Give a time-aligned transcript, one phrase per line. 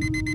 [0.00, 0.33] thank you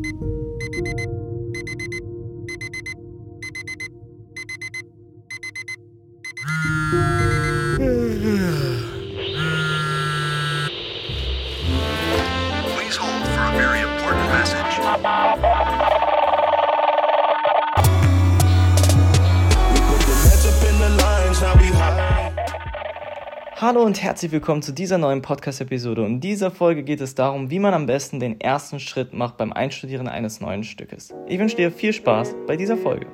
[23.61, 26.05] Hallo und herzlich willkommen zu dieser neuen Podcast-Episode.
[26.05, 29.51] In dieser Folge geht es darum, wie man am besten den ersten Schritt macht beim
[29.51, 31.13] Einstudieren eines neuen Stückes.
[31.27, 33.07] Ich wünsche dir viel Spaß bei dieser Folge.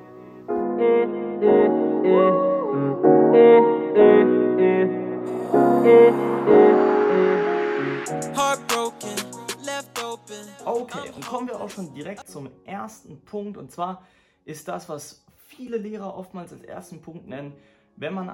[10.64, 13.58] Okay, und kommen wir auch schon direkt zum ersten Punkt.
[13.58, 14.04] Und zwar
[14.46, 17.54] ist das, was viele Lehrer oftmals als ersten Punkt nennen,
[17.96, 18.30] wenn man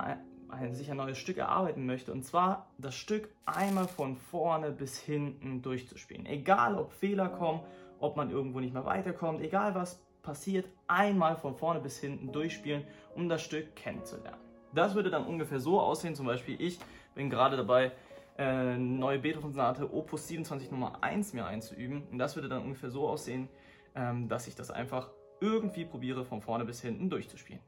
[0.51, 2.11] ein, ein, sich ein neues Stück erarbeiten möchte.
[2.11, 6.25] Und zwar das Stück einmal von vorne bis hinten durchzuspielen.
[6.25, 7.61] Egal, ob Fehler kommen,
[7.99, 12.83] ob man irgendwo nicht mehr weiterkommt, egal was passiert, einmal von vorne bis hinten durchspielen,
[13.15, 14.39] um das Stück kennenzulernen.
[14.73, 16.79] Das würde dann ungefähr so aussehen, zum Beispiel ich
[17.15, 17.91] bin gerade dabei,
[18.37, 22.03] äh, neue Beethoven-Sonate Opus 27 Nummer 1 mir einzuüben.
[22.11, 23.49] Und das würde dann ungefähr so aussehen,
[23.95, 25.09] ähm, dass ich das einfach
[25.41, 27.61] irgendwie probiere, von vorne bis hinten durchzuspielen.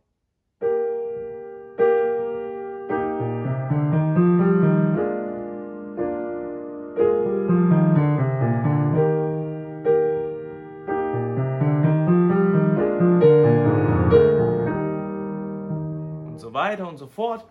[16.74, 17.46] Weiter und so fort.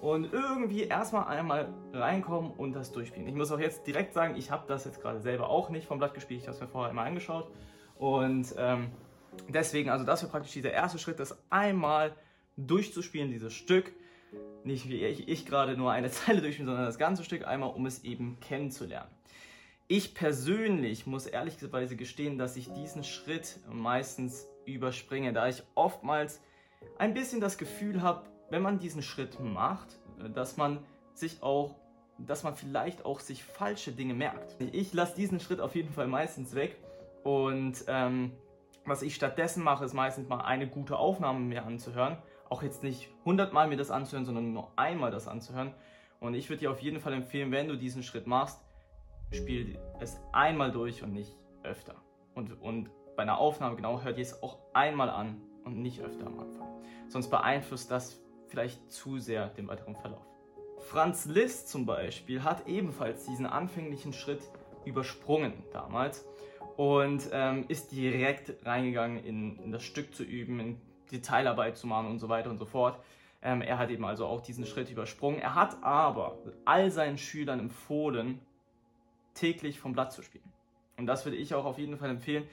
[0.00, 3.28] Und irgendwie erstmal einmal reinkommen und das durchspielen.
[3.28, 5.98] Ich muss auch jetzt direkt sagen, ich habe das jetzt gerade selber auch nicht vom
[5.98, 6.40] Blatt gespielt.
[6.40, 7.50] Ich habe es mir vorher immer angeschaut.
[7.96, 8.92] Und ähm,
[9.48, 12.14] deswegen, also das wäre praktisch dieser erste Schritt, das einmal
[12.56, 13.92] durchzuspielen, dieses Stück.
[14.62, 17.84] Nicht wie ich, ich gerade nur eine Zeile durchspielen, sondern das ganze Stück einmal, um
[17.84, 19.10] es eben kennenzulernen.
[19.88, 26.40] Ich persönlich muss ehrlicherweise gestehen, dass ich diesen Schritt meistens überspringe, da ich oftmals
[26.98, 30.78] ein bisschen das Gefühl habe, wenn man diesen Schritt macht, äh, dass man
[31.14, 31.76] sich auch,
[32.18, 34.56] dass man vielleicht auch sich falsche Dinge merkt.
[34.72, 36.76] Ich lasse diesen Schritt auf jeden Fall meistens weg
[37.24, 38.32] und ähm,
[38.84, 42.16] was ich stattdessen mache, ist meistens mal eine gute Aufnahme mir anzuhören.
[42.48, 45.74] Auch jetzt nicht hundertmal mir das anzuhören, sondern nur einmal das anzuhören.
[46.20, 48.60] Und ich würde dir auf jeden Fall empfehlen, wenn du diesen Schritt machst,
[49.30, 51.96] spiel es einmal durch und nicht öfter.
[52.34, 56.26] Und, und bei einer Aufnahme genau hört ihr es auch einmal an und nicht öfter
[56.26, 56.68] am Anfang.
[57.08, 60.26] Sonst beeinflusst das vielleicht zu sehr den weiteren Verlauf.
[60.78, 64.40] Franz Liszt zum Beispiel hat ebenfalls diesen anfänglichen Schritt
[64.84, 66.26] übersprungen damals
[66.76, 72.08] und ähm, ist direkt reingegangen in, in das Stück zu üben, in Detailarbeit zu machen
[72.08, 72.98] und so weiter und so fort.
[73.42, 75.40] Ähm, er hat eben also auch diesen Schritt übersprungen.
[75.40, 78.40] Er hat aber all seinen Schülern empfohlen,
[79.34, 80.52] täglich vom Blatt zu spielen.
[80.96, 82.48] Und das würde ich auch auf jeden Fall empfehlen.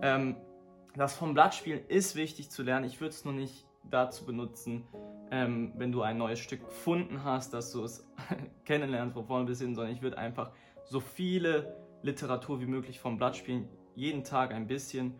[0.00, 0.36] Ähm,
[0.96, 2.84] das vom Blatt spielen ist wichtig zu lernen.
[2.86, 4.84] Ich würde es nur nicht dazu benutzen,
[5.30, 8.06] ähm, wenn du ein neues Stück gefunden hast, dass du es
[8.64, 10.50] kennenlernst von vorne bis hin, sondern ich würde einfach
[10.84, 15.14] so viele Literatur wie möglich vom Blatt spielen, jeden Tag ein bisschen.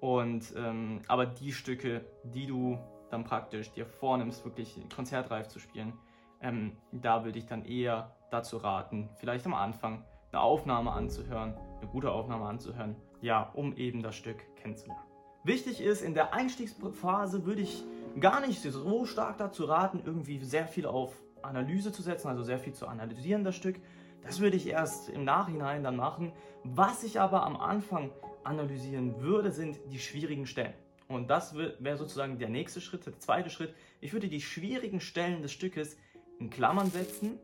[0.00, 2.78] Und ähm, aber die Stücke, die du
[3.10, 5.94] dann praktisch dir vornimmst, wirklich konzertreif zu spielen,
[6.40, 11.88] ähm, da würde ich dann eher dazu raten, vielleicht am Anfang eine Aufnahme anzuhören, eine
[11.90, 15.02] gute Aufnahme anzuhören, ja, um eben das Stück kennenzulernen.
[15.44, 17.84] Wichtig ist, in der Einstiegsphase würde ich
[18.20, 22.58] gar nicht so stark dazu raten, irgendwie sehr viel auf Analyse zu setzen, also sehr
[22.58, 23.76] viel zu analysieren, das Stück.
[24.22, 26.32] Das würde ich erst im Nachhinein dann machen.
[26.62, 28.10] Was ich aber am Anfang
[28.42, 30.72] analysieren würde, sind die schwierigen Stellen.
[31.08, 33.74] Und das wäre sozusagen der nächste Schritt, der zweite Schritt.
[34.00, 35.98] Ich würde die schwierigen Stellen des Stückes
[36.38, 37.38] in Klammern setzen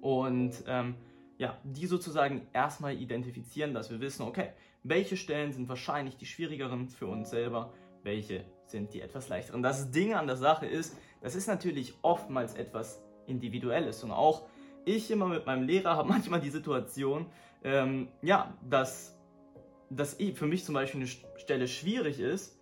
[0.00, 0.94] und ähm,
[1.38, 4.52] ja, die sozusagen erstmal identifizieren, dass wir wissen, okay,
[4.84, 7.72] welche Stellen sind wahrscheinlich die schwierigeren für uns selber,
[8.04, 9.62] welche sind die etwas leichteren.
[9.62, 14.46] Das Ding an der Sache ist, das ist natürlich oftmals etwas Individuelles und auch
[14.84, 17.26] ich immer mit meinem Lehrer habe manchmal die Situation,
[17.64, 19.18] ähm, ja, dass,
[19.90, 22.58] dass für mich zum Beispiel eine Stelle schwierig ist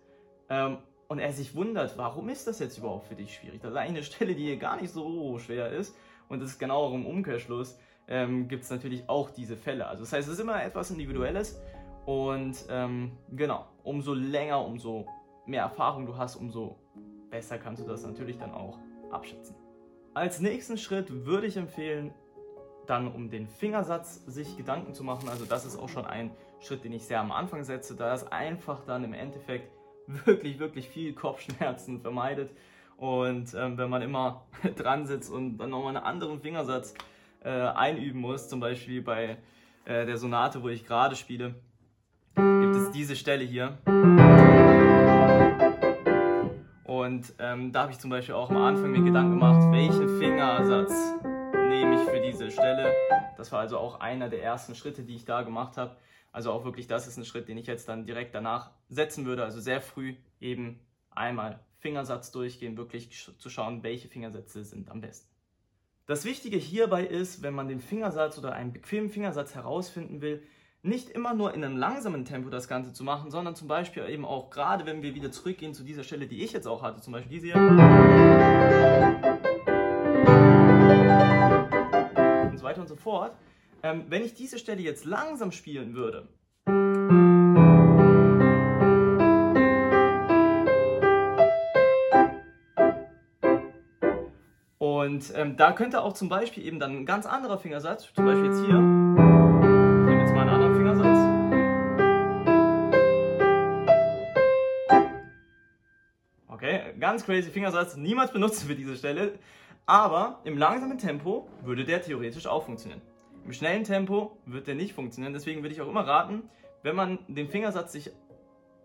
[0.49, 3.61] ähm, und er sich wundert, warum ist das jetzt überhaupt für dich schwierig?
[3.61, 5.95] Das ist eine Stelle, die hier gar nicht so schwer ist
[6.29, 7.77] und das ist genau im Umkehrschluss
[8.07, 9.87] ähm, gibt es natürlich auch diese Fälle.
[9.87, 11.59] Also das heißt, es ist immer etwas Individuelles
[12.05, 15.05] und ähm, genau, umso länger, umso
[15.47, 16.77] mehr Erfahrung du hast, umso
[17.29, 18.79] besser kannst du das natürlich dann auch
[19.11, 19.55] abschätzen.
[20.13, 22.13] Als nächsten Schritt würde ich empfehlen,
[22.87, 25.29] dann um den Fingersatz sich Gedanken zu machen.
[25.29, 28.25] Also das ist auch schon ein Schritt, den ich sehr am Anfang setze, da es
[28.31, 29.71] einfach dann im Endeffekt
[30.25, 32.51] wirklich, wirklich viel Kopfschmerzen vermeidet.
[32.95, 36.95] Und ähm, wenn man immer dran sitzt und dann nochmal einen anderen Fingersatz
[37.43, 39.37] äh, einüben muss, zum Beispiel bei
[39.85, 41.55] äh, der Sonate, wo ich gerade spiele,
[42.35, 43.77] gibt es diese Stelle hier.
[47.07, 50.91] Und ähm, da habe ich zum Beispiel auch am Anfang mir Gedanken gemacht, welchen Fingersatz
[51.53, 52.93] nehme ich für diese Stelle.
[53.37, 55.95] Das war also auch einer der ersten Schritte, die ich da gemacht habe.
[56.33, 59.45] Also auch wirklich, das ist ein Schritt, den ich jetzt dann direkt danach setzen würde.
[59.45, 65.29] Also sehr früh eben einmal Fingersatz durchgehen, wirklich zu schauen, welche Fingersätze sind am besten.
[66.07, 70.43] Das Wichtige hierbei ist, wenn man den Fingersatz oder einen bequemen Fingersatz herausfinden will,
[70.83, 74.25] nicht immer nur in einem langsamen Tempo das Ganze zu machen, sondern zum Beispiel eben
[74.25, 77.13] auch gerade, wenn wir wieder zurückgehen zu dieser Stelle, die ich jetzt auch hatte, zum
[77.13, 77.55] Beispiel diese hier.
[82.51, 83.35] Und so weiter und so fort.
[83.83, 86.27] Ähm, wenn ich diese Stelle jetzt langsam spielen würde,
[95.07, 98.45] Und ähm, da könnte auch zum Beispiel eben dann ein ganz anderer Fingersatz, zum Beispiel
[98.45, 99.06] jetzt hier,
[107.07, 109.39] ganz crazy Fingersatz, niemals benutzen wir diese Stelle,
[109.85, 113.01] aber im langsamen Tempo würde der theoretisch auch funktionieren.
[113.45, 116.49] Im schnellen Tempo wird der nicht funktionieren, deswegen würde ich auch immer raten,
[116.83, 118.11] wenn man den Fingersatz sich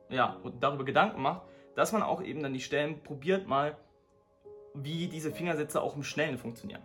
[0.08, 1.42] ja, darüber Gedanken macht,
[1.74, 3.76] dass man auch eben dann die Stellen probiert mal
[4.72, 6.82] wie diese Fingersätze auch im Schnellen funktionieren.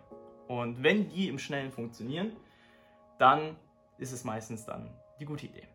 [0.48, 2.32] Und wenn die im Schnellen funktionieren,
[3.20, 3.54] dann
[3.98, 5.68] ist es meistens dann die gute Idee.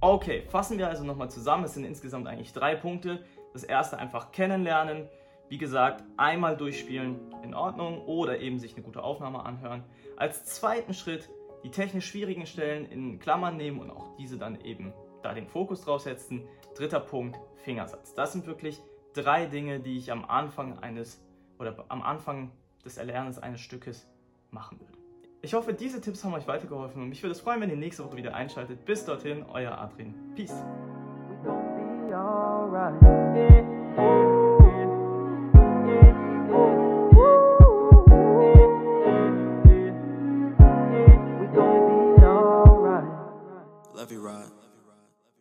[0.00, 1.64] Okay, fassen wir also nochmal zusammen.
[1.64, 3.24] Es sind insgesamt eigentlich drei Punkte.
[3.54, 5.08] Das erste einfach kennenlernen.
[5.48, 9.84] Wie gesagt, einmal durchspielen in Ordnung oder eben sich eine gute Aufnahme anhören.
[10.16, 11.30] Als zweiten Schritt
[11.62, 14.92] die technisch schwierigen Stellen in Klammern nehmen und auch diese dann eben
[15.22, 16.46] da den Fokus drauf setzen.
[16.76, 18.12] Dritter Punkt, Fingersatz.
[18.14, 18.82] Das sind wirklich
[19.14, 21.24] drei Dinge, die ich am Anfang eines
[21.58, 22.50] oder am Anfang
[22.84, 24.06] des Erlernens eines Stückes
[24.50, 24.98] machen würde.
[25.40, 28.04] Ich hoffe, diese Tipps haben euch weitergeholfen und mich würde es freuen, wenn ihr nächste
[28.04, 28.84] Woche wieder einschaltet.
[28.84, 30.14] Bis dorthin, euer Adrian.
[30.34, 30.64] Peace.
[32.92, 33.36] right.
[33.36, 33.53] Yeah.